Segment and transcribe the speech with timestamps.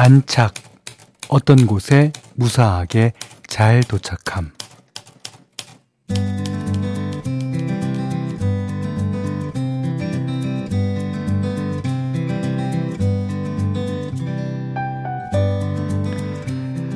[0.00, 0.54] 안착.
[1.28, 3.14] 어떤 곳에 무사하게
[3.48, 4.52] 잘 도착함.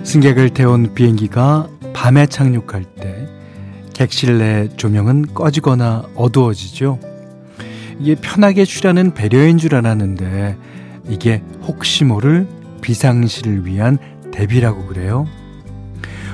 [0.05, 3.27] 승객을 태운 비행기가 밤에 착륙할 때
[3.95, 7.01] 객실 내 조명은 꺼지거나 어두워지죠.
[7.99, 10.57] 이게 편하게 쉬라는 배려인 줄 알았는데
[11.09, 13.97] 이게 혹시 모를 비상시를 위한
[14.33, 15.27] 대비라고 그래요.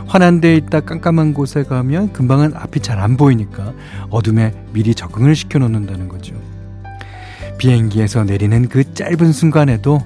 [0.07, 3.73] 환한 데 있다 깜깜한 곳에 가면 금방은 앞이 잘 안 보이니까
[4.11, 6.35] 어둠에 미리 적응을 시켜 놓는다는 거죠.
[7.59, 10.01] 비행기에서 내리는 그 짧은 순간에도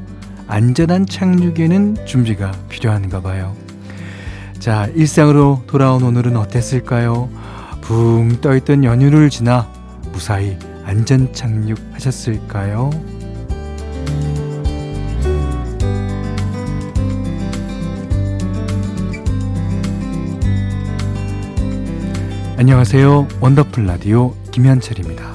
[0.49, 3.57] 안전한 착륙에는 준비가 필요한가 봐요.
[4.59, 7.31] 자, 일상으로 돌아온 오늘은 어땠을까요?
[7.81, 9.71] 붕 떠있던 연휴를 지나
[10.13, 12.91] 무사히 안전 착륙하셨을까요?
[22.57, 23.29] 안녕하세요.
[23.41, 25.33] 원더풀 라디오 김현철입니다.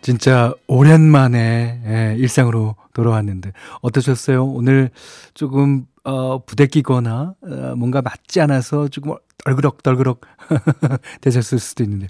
[0.00, 4.44] 진짜 오랜만에 예, 일상으로 돌아왔는데 어떠셨어요?
[4.44, 4.90] 오늘
[5.34, 10.20] 조금 어, 부대끼거나 어, 뭔가 맞지 않아서 조금 덜그럭덜그럭
[11.20, 12.06] 되셨을 수도 있는데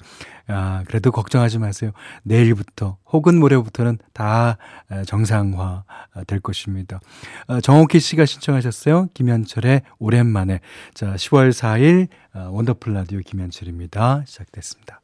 [0.47, 1.93] 아, 그래도 걱정하지 마세요.
[2.23, 4.59] 내일부터 혹은 모레부터는 다
[5.07, 5.85] 정상화
[6.27, 7.01] 될 것입니다.
[7.47, 9.09] 어, 정옥희 씨가 신청하셨어요.
[9.15, 10.61] 김현철의 오랜만에
[10.93, 14.25] 자 10월 4일 어, 원더풀 라디오 김현철입니다.
[14.27, 15.01] 시작됐습니다.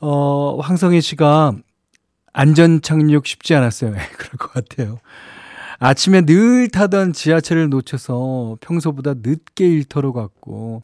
[0.00, 1.54] 어, 황성희 씨가
[2.32, 3.92] 안전 착륙 쉽지 않았어요.
[4.18, 4.98] 그럴 것 같아요.
[5.78, 10.82] 아침에 늘 타던 지하철을 놓쳐서 평소보다 늦게 일터로 갔고,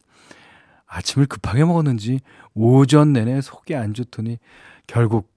[0.87, 2.19] 아침을 급하게 먹었는지
[2.53, 4.37] 오전 내내 속이 안 좋더니
[4.87, 5.31] 결국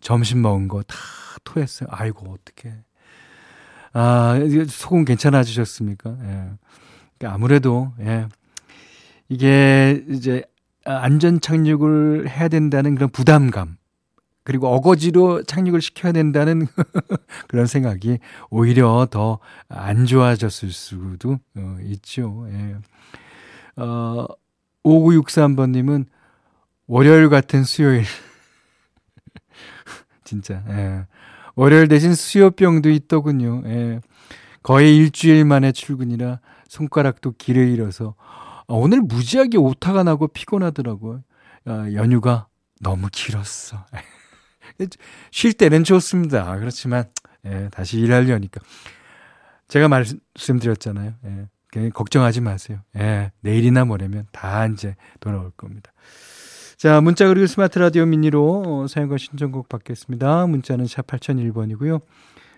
[0.00, 0.96] 점심 먹은 거 다
[1.44, 1.88] 토했어요.
[1.90, 2.76] 아이고, 어떡해.
[3.94, 6.10] 아, 속은 괜찮아지셨습니까?
[6.10, 6.50] 예.
[7.18, 8.26] 그러니까 아무래도, 예.
[9.30, 10.42] 이게 이제
[10.84, 13.76] 안전 착륙을 해야 된다는 그런 부담감,
[14.48, 16.66] 그리고 어거지로 착륙을 시켜야 된다는
[17.48, 22.46] 그런 생각이 오히려 더 안 좋아졌을 수도 어, 있죠.
[22.50, 22.76] 예.
[23.82, 24.26] 어,
[24.84, 26.06] 5963번님은
[26.86, 28.04] 월요일 같은 수요일.
[30.24, 31.06] 진짜, 예.
[31.54, 33.62] 월요일 대신 수요병도 있더군요.
[33.66, 34.00] 예.
[34.62, 38.14] 거의 일주일 만에 출근이라 손가락도 길을 잃어서
[38.66, 41.22] 어, 오늘 무지하게 오타가 나고 피곤하더라고요.
[41.66, 42.46] 어, 연휴가
[42.80, 43.84] 너무 길었어.
[45.30, 46.56] 쉴 때는 좋습니다.
[46.58, 47.04] 그렇지만
[47.46, 48.60] 예, 다시 일하려니까
[49.68, 51.14] 제가 말씀드렸잖아요.
[51.76, 52.78] 예, 걱정하지 마세요.
[52.96, 55.92] 예, 내일이나 모레면 다 이제 돌아올 겁니다.
[56.76, 60.46] 자, 문자 그리고 스마트 라디오 미니로 사용과 신청곡 받겠습니다.
[60.46, 62.00] 문자는 샵 8001번이고요.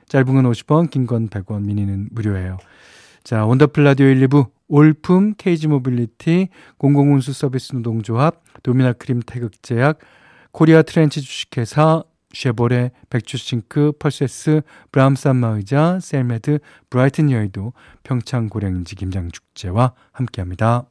[0.09, 2.59] 짧은 건 50원, 긴 건 100원, 미니는 무료예요.
[3.25, 6.49] 자, 원더풀 라디오 1, 2부 올품, KG 모빌리티,
[6.79, 9.99] 공공운수 서비스 노동조합, 도미나 크림 태극제약,
[10.53, 14.63] 코리아 트렌치 주식회사, 쉐보레, 백조싱크, 펄세스,
[14.93, 20.87] 브람스 안마의자, 셀메드, 브라이튼 여의도, 평창 고랭지 김장축제와 함께합니다.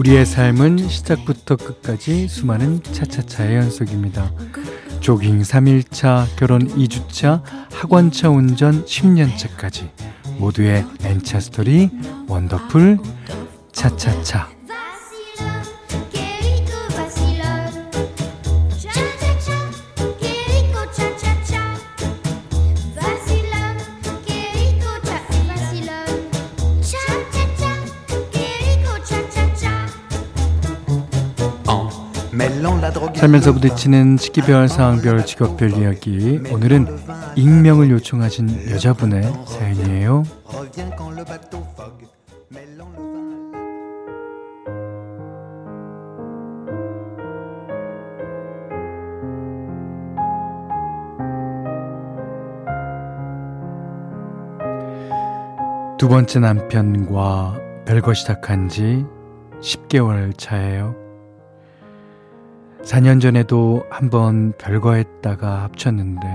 [0.00, 4.32] 우리의 삶은 시작부터 끝까지 수많은 차차차의 연속입니다.
[5.00, 9.90] 조깅 3일차, 결혼 2주차, 학원차 운전 10년차까지
[10.38, 11.90] 모두의 N차 스토리
[12.28, 12.96] 원더풀
[13.72, 14.48] 차차차
[33.20, 36.40] 살면서 부딪히는 시기별, 상황별, 직업별 이야기.
[36.50, 36.86] 오늘은
[37.36, 40.22] 익명을 요청하신 여자분의 사연이에요.
[55.98, 59.04] 두 번째 남편과 별거 시작한 지
[59.60, 60.99] 10개월 차예요.
[62.84, 66.26] 4년 전에도 한번 별거 했다가 합쳤는데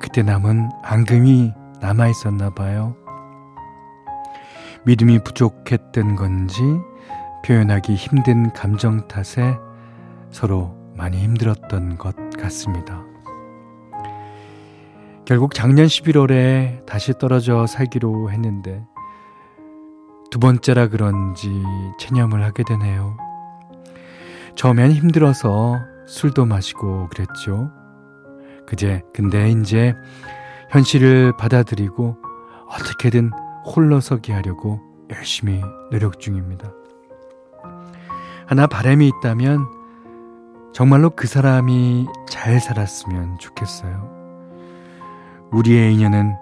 [0.00, 2.94] 그때 남은 앙금이 남아 있었나 봐요.
[4.84, 6.62] 믿음이 부족했던 건지
[7.44, 9.56] 표현하기 힘든 감정 탓에
[10.30, 13.02] 서로 많이 힘들었던 것 같습니다.
[15.24, 18.84] 결국 작년 11월에 다시 떨어져 살기로 했는데
[20.30, 21.48] 두 번째라 그런지
[21.98, 23.23] 체념을 하게 되네요.
[24.56, 27.70] 처음엔 힘들어서 술도 마시고 그랬죠.
[28.66, 29.94] 그제 근데 이제
[30.70, 32.16] 현실을 받아들이고
[32.68, 33.30] 어떻게든
[33.64, 34.80] 홀로서기 하려고
[35.10, 36.72] 열심히 노력 중입니다.
[38.46, 39.66] 하나 바람이 있다면
[40.72, 44.12] 정말로 그 사람이 잘 살았으면 좋겠어요.
[45.52, 46.34] 우리의 인연은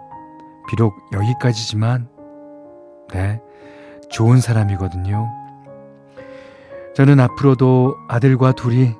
[0.68, 2.08] 비록 여기까지지만,
[3.12, 3.42] 네,
[4.10, 5.28] 좋은 사람이거든요.
[6.94, 8.94] 저는 앞으로도 아들과 둘이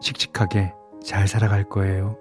[0.00, 0.74] 씩씩하게
[1.04, 2.16] 잘 살아갈 거예요.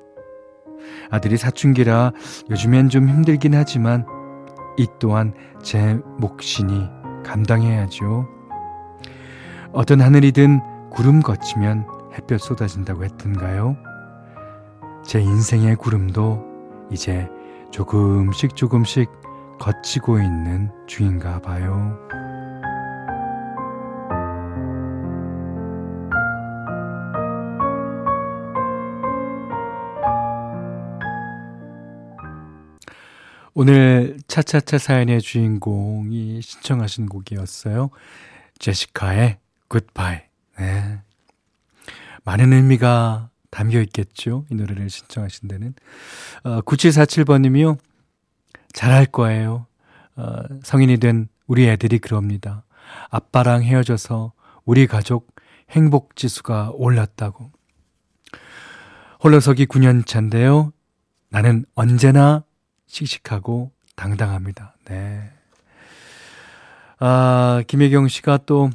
[1.10, 2.12] 아들이 사춘기라
[2.50, 4.06] 요즘엔 좀 힘들긴 하지만
[4.78, 6.90] 이 또한 제 몫이니
[7.26, 8.28] 감당해야죠.
[9.74, 13.78] 어떤 하늘이든 구름 거치면 햇볕 쏟아진다고 했던가요?
[15.04, 16.44] 제 인생의 구름도
[16.92, 17.28] 이제
[17.72, 19.10] 조금씩 조금씩
[19.60, 21.98] 거치고 있는 중인가 봐요.
[33.62, 37.90] 오늘 차차차 사연의 주인공이 신청하신 곡이었어요.
[38.58, 40.20] 제시카의 굿바이.
[40.58, 41.02] 네.
[42.24, 44.46] 많은 의미가 담겨 있겠죠.
[44.50, 45.74] 이 노래를 신청하신 데는.
[46.44, 47.78] 어, 9747번님이요.
[48.72, 49.66] 잘할 거예요.
[50.16, 52.64] 어, 성인이 된 우리 애들이 그럽니다.
[53.10, 54.32] 아빠랑 헤어져서
[54.64, 55.36] 우리 가족
[55.72, 57.52] 행복 지수가 올랐다고.
[59.22, 60.72] 홀로서기 9년 차인데요.
[61.28, 62.46] 나는 언제나
[62.90, 64.76] 씩씩하고 당당합니다.
[64.86, 65.22] 네.
[67.00, 68.70] 아, 김혜경 씨가 또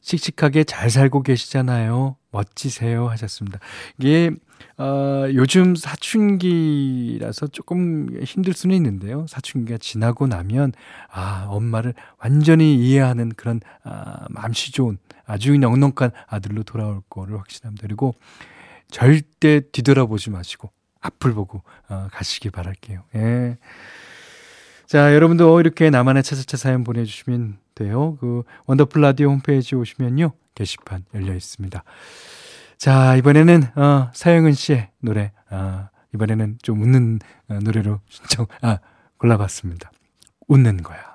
[0.00, 2.16] 씩씩하게 잘 살고 계시잖아요.
[2.30, 3.58] 멋지세요 하셨습니다.
[3.98, 4.30] 이게
[4.78, 9.26] 어, 요즘 사춘기라서 조금 힘들 수는 있는데요.
[9.28, 10.72] 사춘기가 지나고 나면
[11.10, 17.86] 아 엄마를 완전히 이해하는 그런 아, 맘씨 좋은 아주 넉넉한 아들로 돌아올 거를 확신합니다.
[17.86, 18.14] 그리고
[18.90, 20.70] 절대 뒤돌아보지 마시고
[21.00, 23.02] 앞을 보고 어, 가시기 바랄게요.
[23.16, 23.58] 예.
[24.86, 28.16] 자, 여러분도 이렇게 나만의 차차차 사연 보내주시면 돼요.
[28.20, 31.82] 그 원더풀 라디오 홈페이지 오시면요 게시판 열려 있습니다.
[32.76, 35.32] 자, 이번에는 어, 사영은 씨의 노래.
[35.48, 38.78] 아, 이번에는 좀 웃는 어, 노래로 신청 아
[39.18, 39.90] 골라봤습니다.
[40.48, 41.09] 웃는 거야.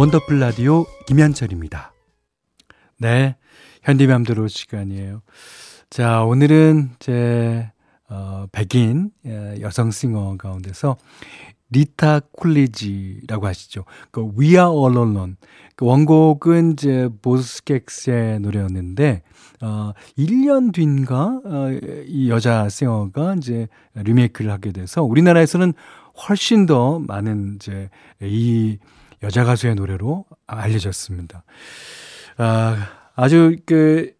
[0.00, 1.92] 원더풀 라디오 김현철입니다.
[3.00, 3.36] 네.
[3.82, 5.20] 현디맘대로 시간이에요.
[5.90, 7.70] 자, 오늘은 제,
[8.08, 10.96] 어, 백인 예, 여성 싱어 가운데서
[11.68, 13.84] 리타 쿨리지라고 하시죠.
[14.10, 15.34] 그 We're All Alone.
[15.76, 19.20] 그 원곡은 이제 보즈 스캑스의 노래였는데,
[19.60, 25.74] 어, 1년 뒤인가, 어, 이 여자 싱어가 이제 리메이크를 하게 돼서 우리나라에서는
[26.26, 27.90] 훨씬 더 많은 이제
[28.22, 28.78] 이
[29.22, 31.44] 여자 가수의 노래로 알려졌습니다.
[32.38, 34.12] 아, 아주 그,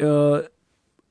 [0.00, 0.42] 어,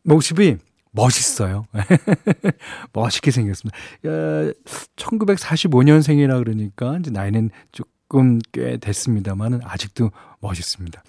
[0.03, 0.57] 모습이
[0.91, 1.65] 멋있어요.
[2.93, 3.77] 멋있게 생겼습니다.
[4.05, 4.51] 어,
[4.95, 10.11] 1945년생이라 그러니까 이제 나이는 조금 꽤 됐습니다만은 아직도
[10.41, 11.03] 멋있습니다.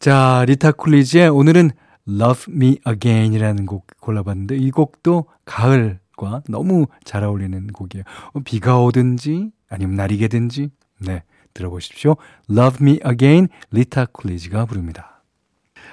[0.00, 1.70] 자, 리타 쿨리지의 오늘은
[2.08, 8.04] Love Me Again이라는 곡 골라봤는데 이 곡도 가을과 너무 잘 어울리는 곡이에요.
[8.44, 11.22] 비가 오든지 아니면 날이 개든지 네.
[11.54, 12.16] 들어보십시오.
[12.50, 15.22] Love Me Again, 리타 쿨리지가 부릅니다.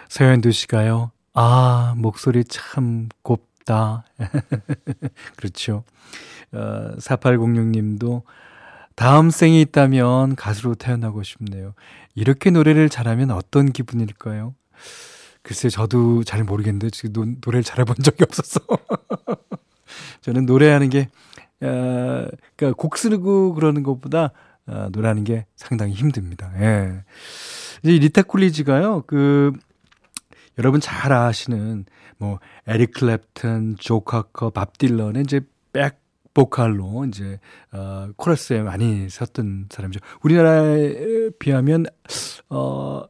[0.09, 1.11] 서현두 씨가요.
[1.33, 4.03] 아, 목소리 참 곱다.
[5.37, 5.83] 그렇죠.
[6.51, 8.23] 어, 4806님도
[8.95, 11.73] 다음 생이 있다면 가수로 태어나고 싶네요.
[12.13, 14.53] 이렇게 노래를 잘하면 어떤 기분일까요?
[15.43, 18.59] 글쎄, 저도 잘 모르겠는데, 지금 노, 노래를 잘해본 적이 없었어.
[20.21, 21.09] 저는 노래하는 게,
[21.61, 24.33] 어, 그니까 곡 쓰고 그러는 것보다
[24.71, 26.51] 어, 노래하는 게 상당히 힘듭니다.
[26.59, 27.03] 예.
[27.83, 29.51] 이 리타 쿨리지가요, 그,
[30.57, 31.85] 여러분 잘 아시는,
[32.17, 35.41] 뭐, 에릭 클랩튼, 조 카커, 밥 딜런의 이제
[35.73, 35.99] 백
[36.33, 37.39] 보컬로 이제,
[37.73, 39.99] 어, 코러스에 많이 섰던 사람이죠.
[40.23, 41.85] 우리나라에 비하면,
[42.49, 43.03] 어,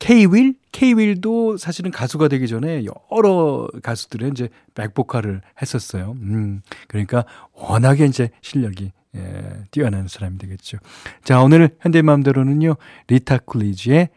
[0.00, 0.56] 케이윌?
[0.72, 6.16] 케이윌도 사실은 가수가 되기 전에 여러 가수들의 이제 백보컬을 했었어요.
[6.22, 10.78] 음, 그러니까 워낙에 이제 실력이 예, 뛰어난 사람이 되겠죠.
[11.22, 12.76] 자, 오늘 현대맘대로는요,
[13.08, 14.08] 리타 쿨리지의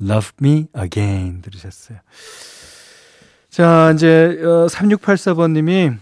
[0.00, 1.98] Love Me Again 들으셨어요.
[3.50, 5.98] 자, 이제, 어, 3684번님이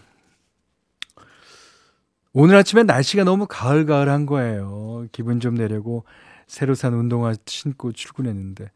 [2.35, 5.07] 오늘 아침에 날씨가 너무 가을가을한 거예요.
[5.13, 6.05] 기분 좀 내려고
[6.47, 8.71] 새로 산 운동화 신고 출근했는데,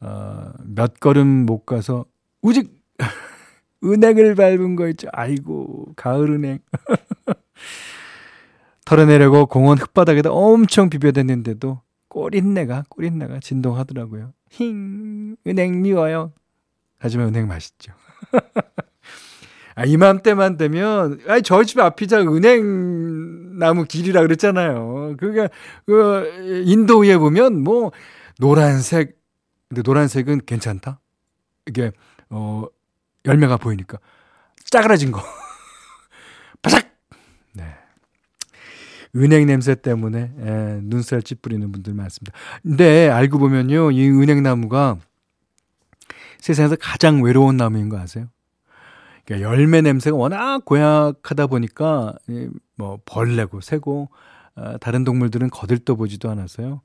[0.00, 2.04] 어, 몇 걸음 못 가서,
[2.42, 2.74] 우직!
[3.84, 5.08] 은행을 밟은 거 있죠.
[5.12, 6.58] 아이고, 가을 은행.
[8.86, 14.32] 털어내려고 공원 흙바닥에다 엄청 비벼댔는데도 꼬린내가, 꼬린내가 진동하더라고요.
[14.48, 16.32] 힝, 은행 미워요.
[16.98, 17.92] 하지만 은행 맛있죠.
[19.74, 25.16] 아, 이맘때만 되면, 아니, 저희 집 앞이자 은행 나무 길이라 그랬잖아요.
[25.18, 25.48] 그게,
[25.84, 27.90] 그, 인도에 보면 뭐,
[28.38, 29.18] 노란색,
[29.68, 31.00] 근데 노란색은 괜찮다?
[31.66, 31.90] 이게,
[32.30, 32.64] 어,
[33.26, 33.98] 열매가 보이니까.
[34.70, 35.20] 짜그라진 거.
[36.62, 36.86] 바삭!
[37.52, 37.64] 네.
[39.16, 42.36] 은행 냄새 때문에, 예, 눈살 찌푸리는 분들 많습니다.
[42.62, 44.98] 근데 알고 보면요, 이 은행 나무가
[46.38, 48.28] 세상에서 가장 외로운 나무인 거 아세요?
[49.24, 52.14] 그러니까 열매 냄새가 워낙 고약하다 보니까
[52.76, 54.08] 뭐 벌레고 새고
[54.54, 56.80] 어, 다른 동물들은 거들떠 보지도 않아서요.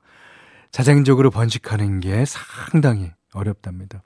[0.72, 4.02] 자생적으로 번식하는 게 상당히 어렵답니다.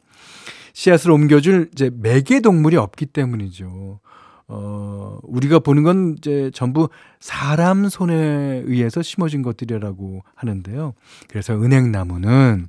[0.75, 4.01] 씨앗을 옮겨줄 이제 매개 동물이 없기 때문이죠.
[4.49, 6.89] 어, 우리가 보는 건 이제 전부
[7.19, 10.95] 사람 손에 의해서 심어진 것들이라고 하는데요.
[11.29, 12.69] 그래서 은행나무는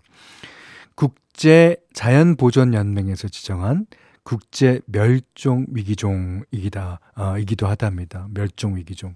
[0.95, 3.85] 국제 자연보전연맹에서 지정한
[4.23, 8.27] 국제 멸종 위기종이기다 어, 이기도 하답니다.
[8.33, 9.15] 멸종 위기종.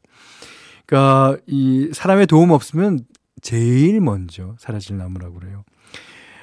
[0.86, 3.00] 그러니까 이 사람의 도움 없으면
[3.42, 5.64] 제일 먼저 사라질 나무라고 그래요.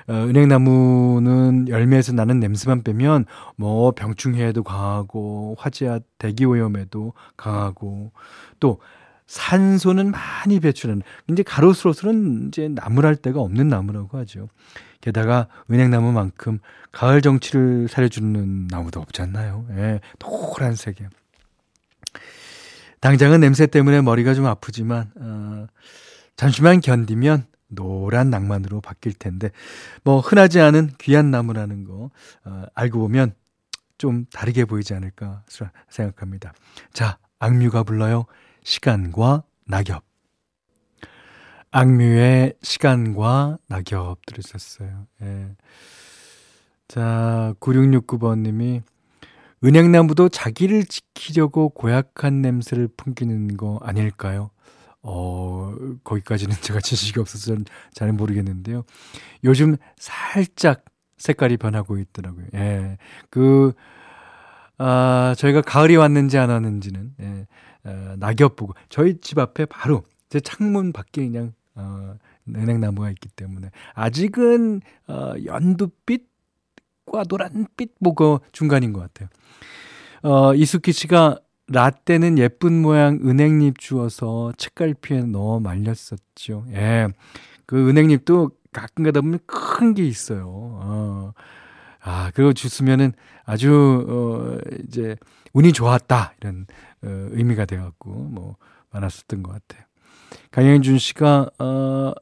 [0.08, 8.12] 어, 은행나무는 열매에서 나는 냄새만 빼면 뭐 병충해에도 강하고 화재와 대기 오염에도 강하고
[8.58, 8.80] 또
[9.26, 14.48] 산소는 많이 배출하는 이제 가로수로서는 이제 나무랄 데가 없는 나무라고 하죠.
[15.02, 16.58] 게다가 은행나무만큼
[16.90, 19.66] 가을 정치를 살려주는 나무도 없지 않나요?
[19.76, 21.08] 예, 노란색이에
[23.00, 25.66] 당장은 냄새 때문에 머리가 좀 아프지만 어,
[26.36, 29.50] 잠시만 견디면 노란 낭만으로 바뀔 텐데
[30.02, 32.10] 뭐 흔하지 않은 귀한 나무라는 거
[32.44, 33.34] 어, 알고 보면
[33.98, 35.42] 좀 다르게 보이지 않을까
[35.88, 36.54] 생각합니다.
[36.92, 38.26] 자, 악뮤가 불러요.
[38.62, 40.02] 시간과 낙엽.
[41.70, 45.06] 악뮤의 시간과 낙엽 들으셨어요.
[45.22, 45.56] 예.
[46.86, 48.82] 자, 9669번님이
[49.62, 54.50] 은행나무도 자기를 지키려고 고약한 냄새를 풍기는 거 아닐까요?
[55.02, 55.74] 어,
[56.04, 57.56] 거기까지는 제가 지식이 없어서
[57.92, 58.84] 잘 모르겠는데요.
[59.44, 60.84] 요즘 살짝
[61.16, 62.46] 색깔이 변하고 있더라고요.
[62.54, 62.98] 예.
[63.30, 63.72] 그,
[64.76, 67.46] 아, 저희가 가을이 왔는지 안 왔는지는, 예,
[67.84, 72.14] 어, 낙엽 보고, 저희 집 앞에 바로 제 창문 밖에 그냥 어,
[72.48, 79.28] 은행나무가 있기 때문에 아직은 어, 연두빛과 노란빛 뭐그 중간인 것 같아요.
[80.22, 81.38] 어, 이수키 씨가
[81.68, 86.64] 라떼는 예쁜 모양 은행잎 주어서 책갈피에 넣어 말렸었죠.
[86.72, 87.08] 예.
[87.66, 90.44] 그 은행잎도 가끔 가다 보면 큰 게 있어요.
[90.48, 91.32] 어.
[92.00, 93.12] 아, 그거 주스면은
[93.44, 95.16] 아주, 어, 이제,
[95.52, 96.34] 운이 좋았다.
[96.40, 96.66] 이런,
[97.02, 98.56] 어, 의미가 돼갖고, 뭐,
[98.90, 99.84] 많았었던 것 같아요.
[100.50, 102.12] 강영준 씨가 어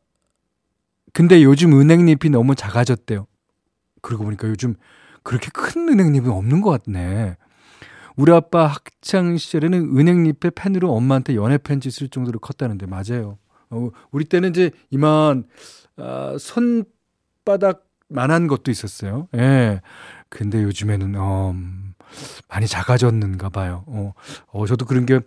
[1.12, 3.26] 근데 요즘 은행잎이 너무 작아졌대요.
[4.02, 4.74] 그러고 보니까 요즘
[5.22, 7.36] 그렇게 큰 은행잎은 없는 것 같네.
[8.16, 13.38] 우리 아빠 학창 시절에는 은행잎에 펜으로 엄마한테 연애 편지 쓸 정도로 컸다는데 맞아요.
[13.70, 15.44] 어, 우리 때는 이제 이만
[15.96, 19.28] 아, 손바닥만한 것도 있었어요.
[19.34, 19.80] 예.
[20.28, 21.54] 근데 요즘에는 어,
[22.48, 23.84] 많이 작아졌는가 봐요.
[23.86, 24.12] 어,
[24.48, 25.20] 어 저도 그런 게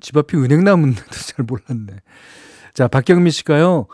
[0.00, 2.00] 집 앞이 은행 나무인데도 잘 몰랐네.
[2.72, 3.86] 자, 박경미 씨가요,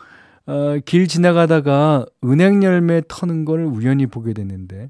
[0.45, 4.89] 어, 길 지나가다가 은행 열매 터는 걸 우연히 보게 됐는데,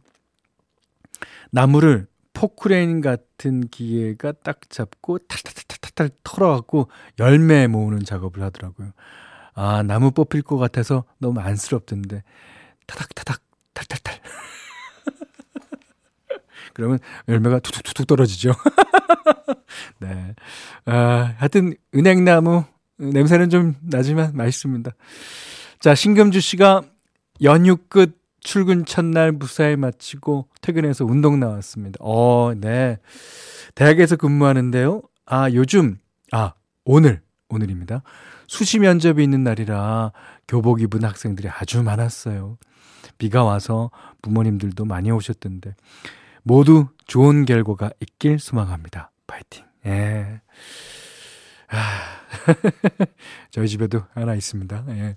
[1.51, 8.92] 나무를 포크레인 같은 기계가 딱 잡고 탈탈탈탈탈 털어갖고 열매 모으는 작업을 하더라고요.
[9.56, 12.24] 아, 나무 뽑힐 것 같아서 너무 안쓰럽던데,
[12.88, 13.42] 타닥타닥,
[13.74, 14.20] 탈탈탈.
[16.74, 18.54] 그러면 열매가 툭툭툭 떨어지죠.
[20.00, 20.34] 네.
[20.86, 22.63] 아, 하여튼, 은행나무,
[22.98, 24.92] 냄새는 좀 나지만 맛있습니다.
[25.80, 26.82] 자, 신금주 씨가
[27.44, 31.97] 연휴 끝 출근 첫날 무사히 마치고 퇴근해서 운동 나왔습니다.
[32.01, 32.97] 어, 네.
[33.75, 35.01] 대학에서 근무하는데요.
[35.25, 35.97] 아, 요즘,
[36.31, 36.53] 아,
[36.85, 38.03] 오늘, 오늘입니다.
[38.47, 40.12] 수시 면접이 있는 날이라
[40.47, 42.57] 교복 입은 학생들이 아주 많았어요.
[43.17, 43.89] 비가 와서
[44.21, 45.75] 부모님들도 많이 오셨던데
[46.43, 49.12] 모두 좋은 결과가 있길 소망합니다.
[49.27, 49.63] 파이팅.
[49.85, 50.41] 예.
[51.69, 51.77] 아,
[53.51, 54.85] 저희 집에도 하나 있습니다.
[54.89, 55.15] 예.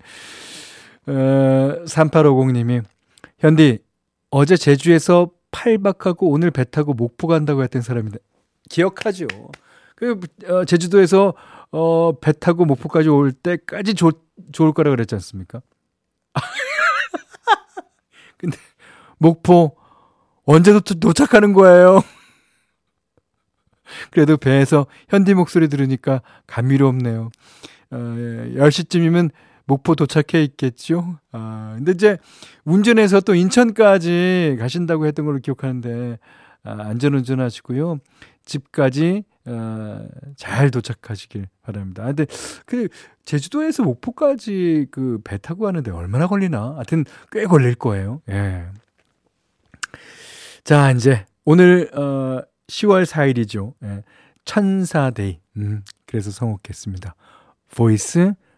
[1.08, 2.84] 어, 3850님이,
[3.46, 3.78] 현디,
[4.30, 8.18] 어제 제주에서 8박하고 오늘 배 타고 목포 간다고 했던 사람인데,
[8.68, 9.28] 기억하죠.
[9.94, 11.32] 그, 어, 제주도에서,
[11.70, 14.10] 어, 배 타고 목포까지 올 때까지 좋,
[14.50, 15.62] 좋을 거라 그랬지 않습니까?
[18.36, 18.58] 근데,
[19.18, 19.76] 목포,
[20.44, 22.02] 언제 도, 도착하는 거예요?
[24.10, 27.30] 그래도 배에서 현디 목소리 들으니까 감미롭네요.
[27.92, 29.30] 어, 10시쯤이면
[29.66, 31.18] 목포 도착해 있겠죠?
[31.32, 32.18] 아, 근데 이제
[32.64, 36.18] 운전해서 또 인천까지 가신다고 했던 걸로 기억하는데,
[36.64, 37.98] 아, 안전운전 하시고요.
[38.44, 40.06] 집까지, 어,
[40.36, 42.04] 잘 도착하시길 바랍니다.
[42.04, 42.26] 아, 근데
[42.64, 42.88] 그,
[43.24, 46.74] 제주도에서 목포까지 그 배 타고 가는데 얼마나 걸리나?
[46.76, 48.22] 하여튼 꽤 걸릴 거예요.
[48.30, 48.66] 예.
[50.62, 53.74] 자, 이제 오늘, 어, 10월 4일이죠.
[53.84, 54.02] 예.
[54.44, 55.40] 천사데이.
[55.56, 57.14] 음, 그래서 선곡했습니다.
[57.74, 58.32] 보이스,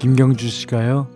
[0.00, 1.08] 김경주 씨가요.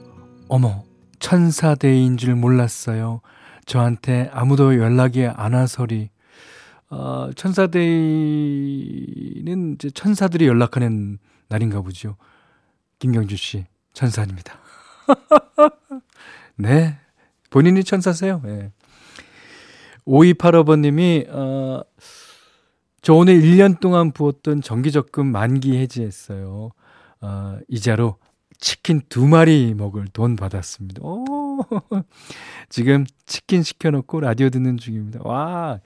[0.46, 0.84] 어머,
[1.18, 3.22] 천사대인 줄 몰랐어요.
[3.64, 6.10] 저한테 아무도 연락이 안 와서리.
[6.90, 7.86] 어, 천사대인은
[9.76, 11.16] 이제 천사들이 연락하는
[11.48, 12.18] 날인가 보죠.
[12.98, 13.64] 김경주 씨,
[13.94, 14.58] 천사입니다.
[16.56, 16.98] 네.
[17.48, 18.42] 본인이 천사세요.
[18.44, 18.70] 네.
[20.06, 21.80] 5285번님이, 어,
[23.00, 26.72] 저 오늘 1년 동안 부었던 정기적금 만기 해지했어요.
[27.22, 28.18] 어, 이자로
[28.58, 31.02] 치킨 두 마리 먹을 돈 받았습니다.
[31.02, 31.58] 오,
[32.68, 35.20] 지금 치킨 시켜놓고 라디오 듣는 중입니다.
[35.22, 35.80] 와,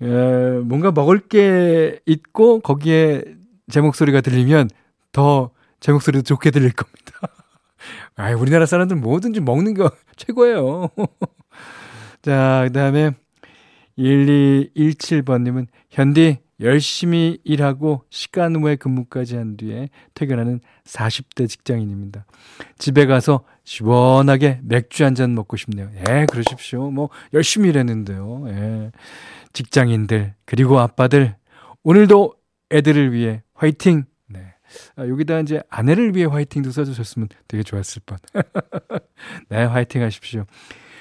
[0.00, 0.06] 에,
[0.64, 3.22] 뭔가 먹을 게 있고 거기에
[3.68, 4.70] 제 목소리가 들리면
[5.12, 7.18] 더 제 목소리도 좋게 들릴 겁니다.
[8.16, 10.90] 아, 우리나라 사람들 뭐든지 먹는 거 최고예요.
[12.22, 13.12] 자, 그 다음에
[13.98, 22.26] 1217번 님은 현디 열심히 일하고 시간 외 근무까지 한 뒤에 퇴근하는 40대 직장인입니다.
[22.78, 25.90] 집에 가서 시원하게 맥주 한 잔 먹고 싶네요.
[26.08, 26.90] 예, 그러십시오.
[26.90, 28.44] 뭐, 열심히 일했는데요.
[28.48, 28.90] 예.
[29.52, 31.34] 직장인들, 그리고 아빠들,
[31.82, 32.34] 오늘도
[32.72, 34.04] 애들을 위해 화이팅!
[34.28, 34.54] 네.
[34.96, 38.18] 아, 여기다 이제 아내를 위해 화이팅도 써주셨으면 되게 좋았을 뻔.
[39.48, 40.44] 네, 화이팅 하십시오.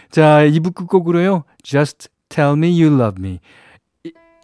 [0.09, 1.43] 자, 2부 끝곡으로요.
[1.63, 3.39] Just Tell Me You Love Me.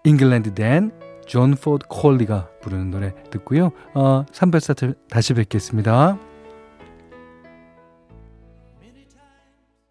[0.04, 0.92] 잉글랜드 댄,
[1.26, 3.72] 존 포드 콜리가 부르는 노래 듣고요.
[3.94, 6.18] 어, 3부 다시 뵙겠습니다.